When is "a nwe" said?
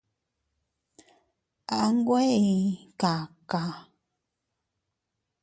1.77-2.21